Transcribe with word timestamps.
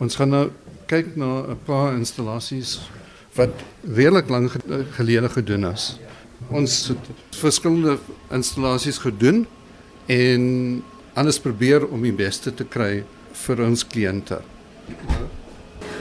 Ons 0.00 0.16
gaan 0.16 0.30
nou 0.32 0.46
kyk 0.88 1.12
na 1.20 1.44
'n 1.52 1.58
paar 1.66 1.92
installasies 1.92 2.80
wat 3.36 3.52
redelik 3.84 4.28
lank 4.28 4.56
gelede 4.96 5.28
gedoen 5.28 5.64
is. 5.72 5.98
Ons 6.48 6.88
het 6.88 7.04
verskillende 7.36 7.98
installasies 8.32 8.98
gedoen 8.98 9.46
en 10.06 10.82
alles 11.14 11.38
probeer 11.38 11.86
om 11.88 12.02
die 12.02 12.16
beste 12.16 12.54
te 12.54 12.64
kry 12.64 13.04
vir 13.32 13.60
ons 13.60 13.84
kliënte. 13.86 14.40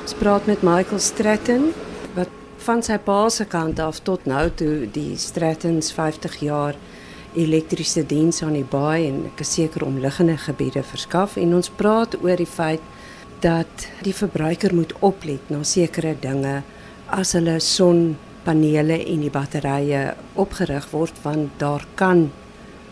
Ons 0.02 0.14
praat 0.14 0.46
met 0.46 0.62
Michael 0.62 1.00
Stratton 1.00 1.74
wat 2.16 2.30
van 2.58 2.84
sy 2.84 2.98
pa 2.98 3.30
se 3.30 3.46
kant 3.46 3.80
af 3.80 4.00
tot 4.00 4.26
nou 4.26 4.50
toe 4.56 4.88
die 4.92 5.18
Strattons 5.18 5.92
50 5.92 6.40
jaar 6.40 6.76
elektriese 7.36 8.06
diens 8.06 8.42
aan 8.44 8.54
die 8.54 8.66
baai 8.66 9.08
en 9.08 9.26
ek 9.26 9.44
is 9.44 9.54
seker 9.54 9.84
omliggende 9.86 10.38
gebiede 10.38 10.84
verskaf 10.84 11.38
en 11.38 11.54
ons 11.54 11.70
praat 11.70 12.16
oor 12.24 12.38
die 12.38 12.50
feit 12.50 12.82
dat 13.42 13.88
die 14.04 14.14
verbruiker 14.14 14.76
moet 14.76 14.94
oplet 15.00 15.50
na 15.50 15.64
sekere 15.64 16.16
dinge 16.22 16.62
as 17.16 17.34
hulle 17.38 17.60
sonpanele 17.64 19.00
en 19.00 19.24
die 19.26 19.34
batterye 19.34 20.14
opgerig 20.40 20.90
word 20.92 21.24
want 21.24 21.56
daar 21.62 21.86
kan 21.96 22.28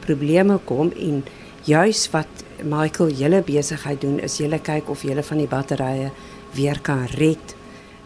probleme 0.05 0.60
kom 0.66 0.91
en 0.96 1.24
juis 1.68 2.08
wat 2.14 2.46
Michael 2.64 3.12
julle 3.20 3.44
besigheid 3.46 4.02
doen 4.02 4.20
is 4.24 4.40
julle 4.41 4.60
kyk 4.64 4.90
of 4.90 5.04
julle 5.05 5.24
van 5.24 5.41
die 5.44 5.50
batterye 5.52 6.12
weer 6.55 6.80
kan 6.82 7.05
red. 7.20 7.54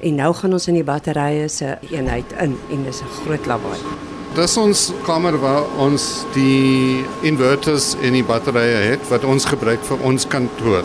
En 0.02 0.18
nou 0.18 0.34
gaan 0.34 0.58
ons 0.58 0.68
in 0.68 0.80
die 0.80 0.88
batterye 0.88 1.48
se 1.49 1.77
eenheid 1.91 2.34
in 2.41 2.58
en 2.73 2.84
dis 2.84 3.02
'n 3.02 3.13
groot 3.21 3.46
lawaai. 3.46 3.77
Dis 4.35 4.58
ons 4.58 4.91
kamer 5.05 5.38
waar 5.38 5.63
ons 5.77 6.26
die 6.34 7.05
inverters 7.21 7.96
en 8.02 8.13
die 8.13 8.23
batterye 8.23 8.91
het 8.91 9.10
wat 9.10 9.23
ons 9.23 9.46
gebruik 9.46 9.84
vir 9.84 9.98
ons 10.04 10.27
kantoor. 10.27 10.84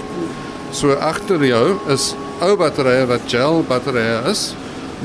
So 0.76 0.92
agter 1.00 1.40
jou 1.40 1.78
is 1.88 2.10
ou 2.44 2.52
batterye 2.60 3.06
wat 3.08 3.22
gel 3.32 3.62
batterye 3.64 4.18
is, 4.28 4.50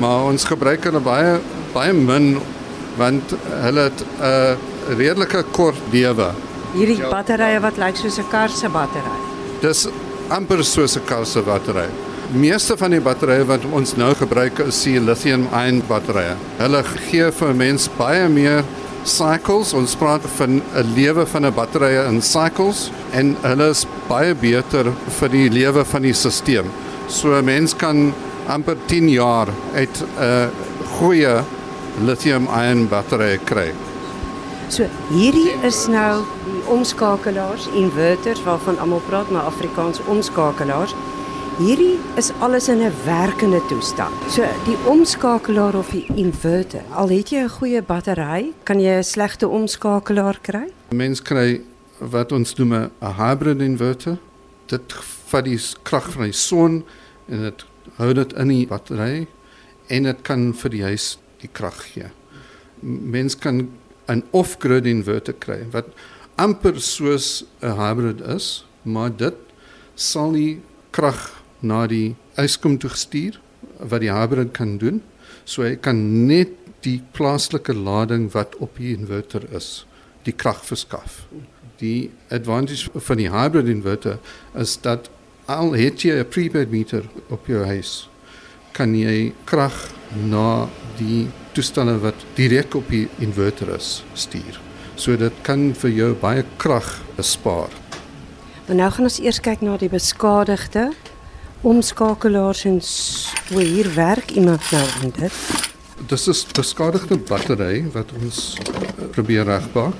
maar 0.02 0.26
ons 0.28 0.44
gebruik 0.44 0.84
hulle 0.84 1.00
baie 1.00 1.38
baie 1.72 1.94
min 1.96 2.34
want 2.98 3.32
hulle 3.62 3.86
het 3.88 4.02
'n 4.04 4.20
uh, 4.20 4.56
redelike 4.98 5.40
kort 5.56 5.80
lewe. 5.92 6.28
Hierdie 6.74 7.00
batterye 7.08 7.60
wat 7.64 7.80
lyk 7.80 7.96
soos 7.96 8.18
'n 8.18 8.28
kar 8.28 8.50
se 8.50 8.68
battery. 8.68 9.16
Dis 9.62 9.88
amper 10.28 10.64
soos 10.64 10.96
'n 10.96 11.04
kar 11.06 11.24
se 11.24 11.40
battery. 11.40 11.88
Meeste 12.32 12.76
van 12.76 12.90
die 12.90 13.00
batterye 13.00 13.44
wat 13.46 13.64
ons 13.72 13.96
nou 13.96 14.14
gebruik 14.14 14.58
is 14.58 14.82
die 14.82 15.00
lithium-ion 15.00 15.82
batterye. 15.88 16.36
Hulle 16.58 16.84
gee 16.84 17.30
vir 17.30 17.48
'n 17.48 17.56
mens 17.56 17.88
baie 17.96 18.28
meer 18.28 18.64
cycles. 19.04 19.72
Ons 19.74 19.94
praat 19.96 20.22
van 20.36 20.62
'n 20.62 20.94
lewe 20.94 21.26
van 21.26 21.46
'n 21.46 21.54
batterye 21.54 22.06
in 22.08 22.22
cycles 22.22 22.90
en 23.12 23.36
hulle 23.42 23.68
is 23.70 23.86
baie 24.08 24.34
beter 24.34 24.92
vir 25.18 25.28
die 25.28 25.48
lewe 25.50 25.84
van 25.84 26.02
die 26.02 26.12
stelsel. 26.12 26.64
So 27.08 27.38
'n 27.38 27.44
mens 27.44 27.76
kan 27.76 28.14
amper 28.46 28.76
10 28.86 29.08
jaar 29.08 29.48
uit 29.74 30.04
'n 30.18 30.50
goeie 30.98 31.42
lithium-ion 32.00 32.88
battery 32.88 33.38
kry. 33.44 33.72
So 34.68 34.86
hierdie 35.10 35.52
is 35.62 35.86
nou 35.86 36.22
die 36.46 36.62
omskakelaars, 36.72 37.66
inverters 37.76 38.42
waarvan 38.42 38.78
almal 38.78 39.02
praat, 39.08 39.30
maar 39.30 39.42
Afrikaans 39.42 40.00
omskakelaars. 40.08 40.94
Hierdie 41.60 41.98
is 42.16 42.30
alles 42.40 42.68
in 42.68 42.80
'n 42.80 42.92
werkende 43.04 43.60
toestand. 43.68 44.14
So 44.30 44.42
die 44.64 44.76
omskakelaar 44.88 45.74
of 45.74 45.90
die 45.90 46.06
inverter, 46.14 46.82
al 46.90 47.08
het 47.08 47.28
jy 47.28 47.42
'n 47.44 47.48
goeie 47.48 47.82
battery, 47.82 48.52
kan 48.64 48.80
jy 48.80 48.96
'n 48.98 49.04
slegte 49.04 49.48
omskakelaar 49.48 50.38
kry? 50.40 50.72
Mens 50.88 51.22
kry 51.22 51.60
wat 51.98 52.32
ons 52.32 52.54
noem 52.54 52.72
'n 52.72 52.90
hybrid 53.00 53.60
inverter. 53.60 54.18
Dit 54.66 54.92
vat 55.26 55.44
die 55.44 55.60
krag 55.82 56.12
van 56.12 56.22
die 56.22 56.32
son 56.32 56.84
en 57.28 57.42
dit 57.42 57.64
hou 57.96 58.14
dit 58.14 58.32
in 58.32 58.48
die 58.48 58.66
battery 58.66 59.26
en 59.88 60.02
dit 60.02 60.22
kan 60.22 60.54
vir 60.54 60.70
die 60.70 60.82
huis 60.82 61.18
die 61.40 61.50
krag 61.52 61.92
gee. 61.92 62.10
Mens 62.80 63.38
kan 63.38 63.68
'n 64.08 64.22
off-grid 64.30 64.86
inverter 64.86 65.34
kry 65.34 65.66
wat 65.70 65.86
amper 66.36 66.80
soos 66.80 67.44
'n 67.60 67.76
hybrid 67.76 68.20
is, 68.20 68.64
maar 68.82 69.16
dit 69.16 69.34
sal 69.94 70.30
nie 70.30 70.60
krag 70.90 71.41
na 71.62 71.86
die 71.86 72.14
yskom 72.40 72.78
toe 72.78 72.90
gestuur 72.90 73.38
wat 73.78 74.02
die 74.02 74.12
hybrid 74.12 74.52
kan 74.56 74.76
doen. 74.78 75.00
So 75.44 75.64
hy 75.66 75.76
kan 75.76 76.26
net 76.26 76.54
die 76.86 77.00
plaaslike 77.14 77.74
lading 77.74 78.28
wat 78.34 78.56
op 78.62 78.78
die 78.78 78.92
inverter 78.96 79.44
is, 79.54 79.84
die 80.26 80.34
krag 80.34 80.62
verskaf. 80.66 81.24
Die 81.82 82.10
advantage 82.30 82.90
van 82.94 83.18
die 83.18 83.30
hybrid 83.30 83.70
inverter 83.70 84.18
is 84.58 84.76
dat 84.82 85.10
al 85.50 85.74
het 85.74 86.02
jy 86.02 86.18
'n 86.18 86.28
prepaid 86.28 86.70
meter 86.70 87.04
op 87.28 87.46
jou 87.46 87.64
huis, 87.64 88.08
kan 88.72 88.94
jy 88.94 89.32
krag 89.44 89.90
na 90.14 90.68
die 90.98 91.28
toestelle 91.52 91.98
wat 91.98 92.14
direk 92.34 92.74
op 92.74 92.88
die 92.88 93.08
inverter 93.18 93.74
is 93.74 94.04
stuur. 94.14 94.60
So 94.96 95.16
dit 95.16 95.32
kan 95.42 95.74
vir 95.74 95.90
jou 95.90 96.14
baie 96.14 96.44
krag 96.56 97.02
bespaar. 97.16 97.70
Maar 98.66 98.76
nou 98.76 98.90
gaan 98.90 99.04
ons 99.04 99.20
eers 99.20 99.40
kyk 99.40 99.60
na 99.60 99.76
die 99.76 99.88
beskadigde 99.88 100.92
omskakelaars 101.62 102.64
en 102.64 102.80
hoe 103.52 103.62
hier 103.62 103.94
werk 103.94 104.30
iemand 104.30 104.70
nou 104.70 104.86
aan 105.02 105.12
dit. 105.18 105.32
Dis 106.06 106.26
'n 106.26 106.52
beskadigde 106.52 107.16
battery 107.16 107.84
wat 107.92 108.12
ons 108.22 108.58
uh, 108.58 109.06
probeer 109.10 109.44
regmaak. 109.44 109.94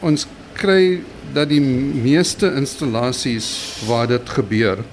Ons 0.00 0.26
kry 0.52 1.02
dat 1.32 1.48
die 1.48 1.60
meeste 1.60 2.54
installasies 2.54 3.78
waar 3.86 4.06
dit 4.06 4.28
gebeur, 4.28 4.84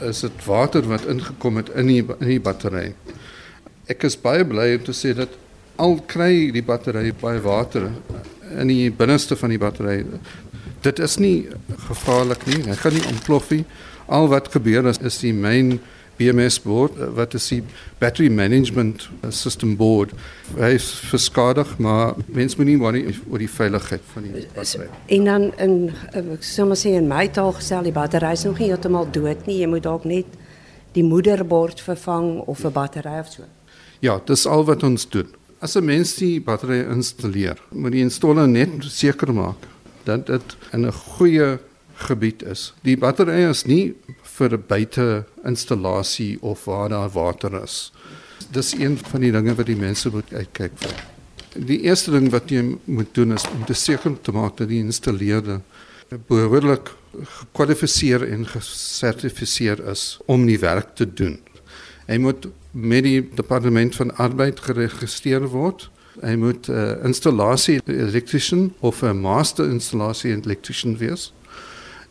is 0.00 0.20
dit 0.20 0.44
water 0.44 0.86
wat 0.88 1.06
ingekom 1.06 1.56
het 1.56 1.68
in 1.74 1.86
die 1.86 2.04
in 2.20 2.28
die 2.28 2.40
battery. 2.40 2.94
Ek 3.86 4.04
is 4.04 4.16
baie 4.16 4.44
bly 4.44 4.76
om 4.76 4.84
te 4.84 4.92
sê 4.92 5.14
dat 5.14 5.28
al 5.76 5.98
kry 6.06 6.50
die 6.52 6.62
battery 6.62 7.12
baie 7.20 7.40
water 7.40 7.90
in 8.56 8.68
die 8.68 8.90
binneste 8.90 9.36
van 9.36 9.50
die 9.50 9.58
battery. 9.58 10.04
Dit 10.80 10.98
is 10.98 11.16
nie 11.18 11.48
gevaarlik 11.88 12.46
nie. 12.46 12.62
Hy 12.68 12.74
gaan 12.74 12.94
nie 12.94 13.06
ontplof 13.10 13.50
nie. 13.50 13.64
Al 14.06 14.28
wat 14.28 14.48
gebeur 14.48 14.86
is 14.86 14.98
is 14.98 15.18
die 15.18 15.34
main 15.34 15.80
BMS 16.16 16.60
board 16.62 16.96
wat 17.14 17.34
is 17.34 17.48
die 17.52 17.62
battery 18.00 18.28
management 18.32 19.08
system 19.28 19.76
board. 19.76 20.14
Hy 20.56 20.72
is 20.78 20.88
verskadig, 21.10 21.74
maar 21.78 22.14
mens 22.26 22.56
moet 22.56 22.70
nie 22.70 22.78
worry 22.80 23.02
oor 23.28 23.42
die 23.42 23.50
veiligheid 23.50 24.04
van 24.14 24.28
die 24.28 24.46
battery. 24.54 24.88
En 25.12 25.28
dan 25.28 25.46
in 25.60 25.76
ek 26.16 26.46
sou 26.46 26.68
maar 26.70 26.80
sê 26.80 26.94
in 26.96 27.10
my 27.10 27.26
taal 27.28 27.52
gestel 27.58 27.84
die 27.88 27.94
battery 27.96 28.32
is 28.32 28.46
nog 28.48 28.62
nie 28.62 28.70
heeltemal 28.70 29.10
dood 29.12 29.44
nie. 29.46 29.60
Jy 29.60 29.70
moet 29.70 29.84
dalk 29.84 30.08
net 30.08 30.38
die 30.96 31.04
moederbord 31.04 31.82
vervang 31.84 32.40
of 32.46 32.64
'n 32.64 32.72
battery 32.72 33.18
of 33.20 33.28
so. 33.28 33.44
Ja, 34.00 34.20
dis 34.24 34.46
al 34.46 34.64
wat 34.64 34.82
ons 34.82 35.08
doen. 35.08 35.28
As 35.60 35.76
'n 35.76 35.84
mens 35.84 36.14
die 36.14 36.40
battery 36.40 36.80
installeer, 36.80 37.58
moet 37.70 37.92
die 37.92 38.02
installer 38.02 38.48
net 38.48 38.68
seker 38.80 39.32
maak 39.34 39.68
dat 40.04 40.26
dit 40.26 40.56
in 40.72 40.86
'n 40.86 40.92
goeie 40.92 41.58
gebied 41.96 42.42
is. 42.42 42.72
Die 42.82 42.96
battery 42.96 43.48
is 43.48 43.64
nie 43.64 43.94
vir 44.36 44.52
'n 44.52 44.64
buite 44.66 45.24
installasie 45.44 46.38
of 46.42 46.64
waar 46.64 46.88
daar 46.88 47.10
water 47.10 47.62
is. 47.62 47.92
Dis 48.50 48.72
een 48.72 48.98
van 48.98 49.20
die 49.20 49.32
dinge 49.32 49.54
wat 49.54 49.66
die 49.66 49.76
mense 49.76 50.10
moet 50.10 50.32
uitkyk 50.32 50.72
vir. 50.74 50.94
Die 51.66 51.80
eerste 51.80 52.10
ding 52.10 52.30
wat 52.30 52.50
jy 52.50 52.76
moet 52.84 53.14
doen 53.14 53.32
is 53.32 53.48
om 53.48 53.64
te 53.64 53.74
seker 53.74 54.20
te 54.20 54.32
maak 54.32 54.56
dat 54.56 54.68
die 54.68 54.82
installeerder 54.84 55.60
behoorlik 56.28 56.92
gekwalifiseer 57.24 58.22
en 58.28 58.46
gesertifiseer 58.46 59.80
is 59.90 60.18
om 60.26 60.46
die 60.46 60.58
werk 60.58 60.94
te 60.94 61.06
doen. 61.14 61.38
Hy 62.06 62.18
moet 62.18 62.46
met 62.70 63.02
die 63.02 63.20
departement 63.34 63.96
van 63.96 64.12
arbeid 64.16 64.60
geregistreer 64.60 65.48
word. 65.48 65.88
Hy 66.20 66.36
moet 66.36 66.68
'n 66.68 66.72
uh, 66.72 67.04
installasie 67.04 67.80
elektriesien 67.84 68.74
of 68.80 69.02
'n 69.02 69.20
master 69.20 69.68
installasie 69.70 70.32
elektriesien 70.32 70.96
wees. 70.96 71.32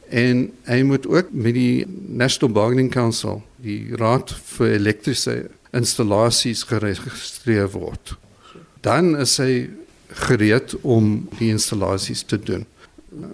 En 0.09 0.51
hy 0.63 0.81
moet 0.85 1.07
ook 1.07 1.31
met 1.31 1.53
die 1.53 1.85
National 2.07 2.53
Bargaining 2.53 2.91
Council, 2.91 3.41
die 3.57 3.95
raad 3.97 4.33
vir 4.55 4.75
elektriese 4.75 5.35
installasies 5.75 6.63
geregistreer 6.69 7.71
word. 7.73 8.15
Dan 8.85 9.15
is 9.19 9.37
hy 9.41 9.67
gereed 10.27 10.75
om 10.81 11.25
die 11.39 11.49
installasies 11.49 12.23
te 12.23 12.39
doen. 12.39 12.65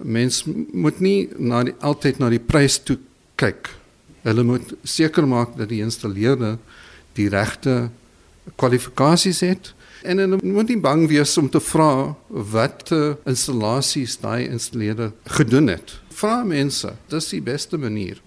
Mens 0.02 0.42
moet 0.72 1.00
nie 1.00 1.28
na 1.36 1.62
die, 1.68 1.74
altyd 1.84 2.18
na 2.22 2.30
die 2.32 2.42
prys 2.42 2.78
toe 2.80 2.96
kyk. 3.40 3.68
Hulle 4.22 4.44
moet 4.46 4.74
seker 4.86 5.26
maak 5.28 5.56
dat 5.58 5.70
die 5.70 5.82
installeerder 5.84 6.56
die 7.18 7.28
regte 7.28 7.90
kwalifikasies 8.58 9.42
het 9.44 9.72
en 10.02 10.18
hulle 10.18 10.38
moet 10.42 10.72
nie 10.72 10.80
bang 10.82 11.04
wees 11.10 11.36
om 11.38 11.50
te 11.50 11.60
vra 11.62 12.14
wat 12.28 12.90
installasies 13.28 14.16
daai 14.22 14.48
installeerder 14.48 15.12
gedoen 15.38 15.70
het 15.70 16.01
vra 16.12 16.42
mense, 16.44 16.94
dis 17.08 17.28
die 17.32 17.42
beste 17.44 17.78
manier. 17.80 18.20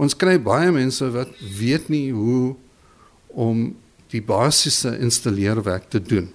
Ons 0.00 0.16
kry 0.16 0.36
baie 0.42 0.70
mense 0.72 1.08
wat 1.14 1.32
weet 1.58 1.90
nie 1.92 2.10
hoe 2.12 2.54
om 3.36 3.74
die 4.14 4.22
basiese 4.22 4.94
installeerwerk 5.02 5.90
te 5.92 6.00
doen. 6.02 6.30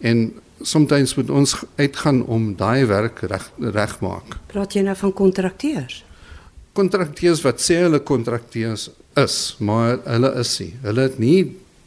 En 0.00 0.32
soms 0.60 1.14
moet 1.16 1.30
ons 1.30 1.54
uitgaan 1.76 2.24
om 2.24 2.54
daai 2.56 2.86
werk 2.86 3.20
reg 3.20 3.50
regmaak. 3.58 4.38
Praat 4.52 4.74
jy 4.74 4.82
nou 4.86 4.96
van 4.96 5.12
kontrakteurs? 5.12 6.02
Kontrakteurs 6.76 7.42
wat 7.44 7.60
sê 7.60 7.80
hulle 7.84 8.00
kontrakteurs 8.00 8.90
is, 9.16 9.56
maar 9.58 9.98
hulle 10.04 10.32
is 10.40 10.58
nie. 10.60 10.72
Hulle 10.82 11.08
het 11.08 11.18
nie 11.18 11.40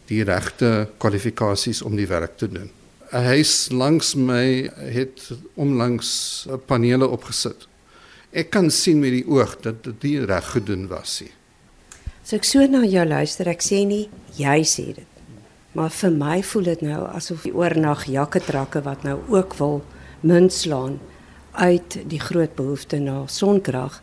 die 0.10 0.24
regte 0.25 0.90
kwalifikasies 0.98 1.81
om 1.86 1.98
die 1.98 2.07
werk 2.10 2.38
te 2.38 2.50
doen. 2.50 2.69
'n 3.12 3.25
Huis 3.25 3.69
langs 3.72 4.16
my 4.16 4.69
het 4.94 5.31
omlangs 5.56 6.48
panele 6.66 7.07
opgesit. 7.07 7.68
Ek 8.31 8.51
kan 8.53 8.69
sien 8.69 8.99
met 9.01 9.15
die 9.15 9.25
oog 9.25 9.55
dat 9.63 9.83
dit 9.83 10.03
nie 10.05 10.25
reg 10.29 10.51
gedoen 10.53 10.87
was 10.87 11.19
nie. 11.23 11.31
So 12.23 12.37
ek 12.37 12.45
so 12.45 12.65
na 12.69 12.83
jou 12.85 13.05
luister, 13.09 13.47
ek 13.49 13.63
sê 13.65 13.85
nie 13.89 14.09
jy 14.37 14.59
sê 14.61 14.85
dit. 14.99 15.07
Maar 15.73 15.89
vir 15.93 16.11
my 16.13 16.35
voel 16.45 16.67
dit 16.69 16.83
nou 16.85 16.99
asof 17.09 17.47
die 17.47 17.53
oornag 17.57 18.05
jakketrakke 18.09 18.83
wat 18.85 19.05
nou 19.05 19.17
ook 19.33 19.55
wil 19.57 19.81
munt 20.21 20.53
slaan 20.53 20.99
uit 21.57 21.97
die 22.09 22.19
groot 22.21 22.53
behoefte 22.55 22.99
na 23.01 23.23
sonkrag 23.25 24.01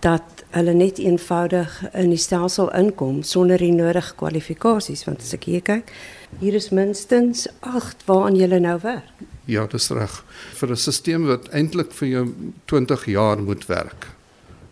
dat 0.00 0.42
hulle 0.56 0.74
net 0.74 0.98
eenvoudig 0.98 1.74
in 1.92 2.10
die 2.10 2.20
stelsel 2.20 2.70
inkom 2.76 3.22
sonder 3.22 3.60
die 3.62 3.74
nodige 3.74 4.16
kwalifikasies 4.18 5.04
want 5.06 5.22
as 5.22 5.34
ek 5.36 5.46
hier 5.50 5.62
kyk 5.64 5.92
hier 6.40 6.56
is 6.58 6.70
minstens 6.72 7.46
8 7.60 8.06
waaraan 8.08 8.38
jy 8.40 8.48
nou 8.58 8.78
werk. 8.82 9.31
Ja, 9.44 9.66
dis 9.66 9.88
reg. 9.90 10.22
Vir 10.54 10.70
'n 10.70 10.76
stelsel 10.76 11.26
wat 11.26 11.48
eintlik 11.48 11.92
vir 11.92 12.08
jou 12.08 12.34
20 12.66 13.06
jaar 13.06 13.38
moet 13.42 13.66
werk. 13.66 14.06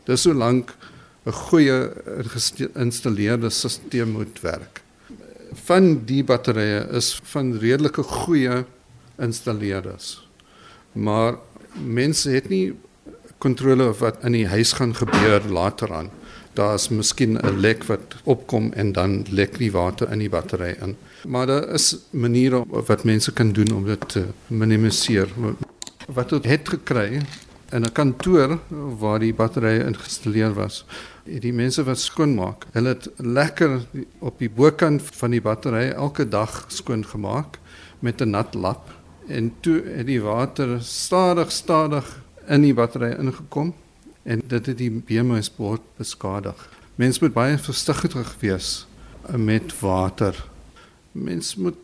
Dis 0.07 0.23
so 0.23 0.33
lank 0.33 0.75
'n 1.27 1.33
goeie 1.33 1.91
geïnstalleerde 2.35 3.51
stelsel 3.51 4.07
moet 4.07 4.41
werk. 4.41 4.83
Van 5.67 6.05
die 6.07 6.23
batterye 6.25 6.87
is 6.93 7.21
van 7.23 7.59
redelike 7.59 8.03
goeie 8.03 8.65
installeerders. 9.19 10.29
Maar 10.93 11.39
mense 11.75 12.31
het 12.31 12.49
nie 12.49 12.75
kontrole 13.39 13.89
of 13.89 13.99
wat 13.99 14.25
in 14.25 14.33
die 14.33 14.47
huis 14.47 14.73
gaan 14.73 14.95
gebeur 14.95 15.41
later 15.49 15.95
aan. 15.95 16.11
Daar's 16.55 16.89
miskien 16.89 17.39
'n 17.39 17.61
lek 17.61 17.85
wat 17.85 18.17
opkom 18.25 18.73
en 18.73 18.93
dan 18.93 19.25
lek 19.31 19.59
die 19.59 19.73
water 19.73 20.13
in 20.13 20.19
die 20.19 20.29
battery 20.29 20.77
in. 20.81 20.97
Maar 21.27 21.47
daar 21.47 21.69
is 21.69 21.97
maniere 22.11 22.65
wat 22.69 23.05
mense 23.05 23.33
kan 23.33 23.53
doen 23.53 23.73
om 23.73 23.85
dit 23.85 24.09
te 24.09 24.25
minimiseer. 24.47 25.29
Wat 26.07 26.31
het 26.31 26.45
het 26.45 26.69
gekry 26.69 27.23
in 27.71 27.85
'n 27.85 27.93
kantoor 27.93 28.59
waar 28.99 29.19
die 29.19 29.35
batterye 29.35 29.81
geïnstalleer 29.81 30.55
was. 30.55 30.85
Die 31.25 31.53
mense 31.53 31.85
wat 31.85 31.99
skoonmaak, 31.99 32.67
hulle 32.73 32.89
het 32.89 33.11
lekker 33.17 33.81
op 34.19 34.39
die 34.39 34.51
bokant 34.51 35.03
van 35.03 35.31
die 35.31 35.41
battery 35.41 35.91
elke 35.91 36.29
dag 36.29 36.65
skoon 36.69 37.07
gemaak 37.07 37.59
met 37.99 38.21
'n 38.21 38.31
nat 38.31 38.55
lap 38.55 38.91
en 39.29 39.53
toe 39.61 39.83
het 39.97 40.07
die 40.07 40.23
water 40.23 40.83
stadig 40.83 41.53
stadig 41.53 42.23
in 42.47 42.63
die 42.63 42.75
battery 42.75 43.15
ingekom 43.19 43.75
en 44.23 44.43
dit 44.47 44.67
het 44.67 44.79
die 44.79 44.91
BMS-bord 44.91 45.81
beskadig. 45.97 46.69
Mens 46.95 47.19
moet 47.19 47.33
baie 47.33 47.59
versigtig 47.59 48.37
wees 48.41 48.87
met 49.37 49.81
water. 49.81 50.50
Mens 51.13 51.57
moet 51.57 51.79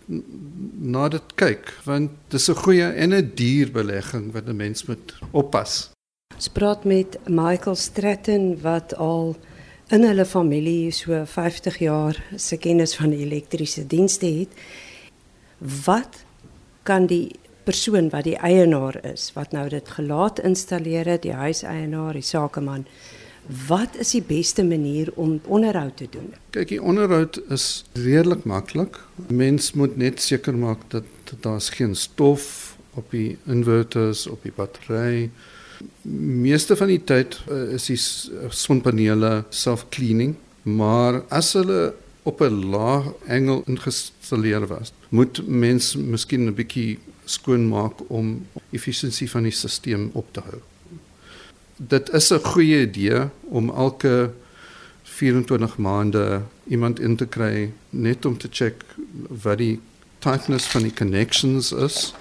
na 0.78 1.08
dit 1.08 1.34
kyk 1.34 1.73
want 1.84 2.11
dit 2.28 2.40
is 2.40 2.49
'n 2.49 2.62
goeie 2.62 2.88
en 2.93 3.14
'n 3.14 3.32
duur 3.34 3.73
belegging 3.73 4.32
wat 4.32 4.46
'n 4.46 4.56
mens 4.56 4.87
moet 4.87 5.19
oppas. 5.31 5.90
Ons 6.34 6.49
praat 6.49 6.84
met 6.84 7.19
Michael 7.26 7.75
Stratton 7.75 8.61
wat 8.61 8.94
al 8.96 9.37
in 9.88 10.02
hulle 10.02 10.25
familie 10.25 10.90
so 10.90 11.25
50 11.25 11.78
jaar 11.78 12.25
se 12.37 12.56
kennis 12.56 12.96
van 12.96 13.12
elektriese 13.12 13.87
dienste 13.87 14.26
het. 14.26 14.49
Wat 15.84 16.25
kan 16.82 17.06
die 17.06 17.38
persoon 17.64 18.11
wat 18.11 18.25
die 18.25 18.37
eienaar 18.37 18.99
is, 19.05 19.31
wat 19.34 19.52
nou 19.52 19.69
dit 19.69 19.88
gelaat 19.88 20.38
installeer 20.46 21.06
het, 21.06 21.23
die 21.23 21.34
huiseienaar, 21.34 22.12
die 22.12 22.23
sakeman, 22.23 22.87
wat 23.46 23.96
is 23.98 24.10
die 24.10 24.22
beste 24.22 24.64
manier 24.64 25.12
om 25.14 25.40
onderhoud 25.46 25.96
te 25.96 26.06
doen? 26.10 26.32
Kyk, 26.50 26.69
die 26.69 26.82
onderhoud 26.82 27.40
is 27.48 27.84
redelik 27.93 28.44
maklik. 28.44 28.98
Mens 29.28 29.72
moet 29.72 29.96
net 29.96 30.20
seker 30.22 30.56
maak 30.56 30.82
dat 30.90 31.04
daar's 31.40 31.69
geen 31.69 31.94
stof 31.94 32.76
op 32.94 33.10
die 33.10 33.37
inverters, 33.44 34.26
op 34.26 34.43
die 34.43 34.52
battery. 34.56 35.31
Meeste 36.43 36.76
van 36.76 36.88
die 36.88 37.02
tyd 37.04 37.37
uh, 37.50 37.76
is 37.76 37.90
die 37.90 37.98
sonpanele 38.50 39.44
self-cleaning, 39.50 40.34
maar 40.62 41.22
as 41.28 41.52
hulle 41.58 41.94
op 42.26 42.40
'n 42.40 42.70
laag 42.72 43.12
engel 43.26 43.62
ingestalleer 43.66 44.66
was, 44.66 44.92
moet 45.08 45.46
mens 45.46 45.94
miskien 45.96 46.46
'n 46.46 46.54
bietjie 46.54 46.99
skoonmaak 47.25 48.10
om 48.10 48.46
efficiënsie 48.70 49.31
van 49.31 49.42
die 49.42 49.52
stelsel 49.52 50.10
op 50.12 50.32
te 50.32 50.40
hou. 50.40 50.60
Dit 51.76 52.08
is 52.12 52.32
'n 52.32 52.40
goeie 52.40 52.81
idee 52.81 53.28
om 53.43 53.70
elke 53.70 54.31
24 55.02 55.76
maande 55.76 56.43
iemand 56.64 57.00
in 57.00 57.17
te 57.17 57.26
kry 57.26 57.73
net 57.90 58.25
om 58.25 58.38
te 58.38 58.49
check 58.50 58.84
wat 59.43 59.58
die 59.58 59.81
tightness 60.19 60.67
van 60.67 60.82
die 60.82 60.93
connections 60.93 61.73
is 61.73 62.14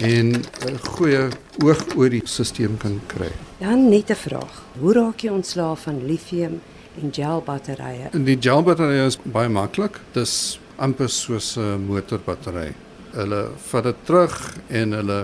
en 0.00 0.26
'n 0.66 0.78
goeie 0.80 1.28
oog 1.64 1.96
oor 1.96 2.10
die 2.10 2.22
stelsel 2.24 2.76
kan 2.78 3.00
kry. 3.06 3.30
Dan 3.58 3.88
net 3.88 4.10
'n 4.10 4.14
vraag. 4.14 4.62
Hoe 4.78 4.92
raak 4.92 5.20
jy 5.20 5.30
ontslaaf 5.30 5.82
van 5.82 6.06
lithium 6.06 6.60
en 7.02 7.12
gel 7.12 7.42
batterye? 7.42 8.08
Die 8.24 8.38
gel 8.40 8.62
batterye 8.62 9.06
is 9.06 9.18
baie 9.22 9.48
maklik. 9.48 10.00
Dis 10.12 10.60
amper 10.76 11.08
soos 11.08 11.56
'n 11.56 11.86
motorbattery 11.86 12.74
hulle 13.14 13.40
vat 13.70 13.88
dit 13.88 14.04
terug 14.08 14.36
en 14.68 14.92
hulle 14.98 15.18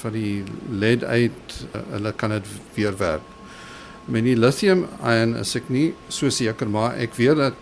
van 0.00 0.16
die 0.16 0.42
lead 0.80 1.04
uit 1.04 1.54
hulle 1.94 2.12
kan 2.20 2.34
dit 2.36 2.50
weer 2.74 2.96
werk. 2.98 3.30
Met 4.04 4.26
die 4.26 4.36
lithium 4.36 4.84
ion 5.00 5.36
is 5.40 5.54
ek 5.56 5.70
nie 5.72 5.88
so 6.12 6.30
seker 6.32 6.68
maar 6.68 6.98
ek 7.00 7.16
weet 7.16 7.40
dat 7.40 7.60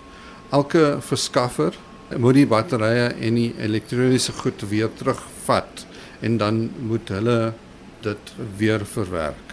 elke 0.52 0.98
verskaffer 1.06 1.76
moet 2.18 2.36
die 2.40 2.48
batterye 2.48 3.12
en 3.14 3.38
die 3.38 3.52
elektroniese 3.62 4.34
goed 4.42 4.64
weer 4.68 4.90
terugvat 4.98 5.86
en 6.22 6.36
dan 6.38 6.66
moet 6.88 7.08
hulle 7.14 7.38
dit 8.02 8.34
weer 8.58 8.84
verwerk. 8.86 9.51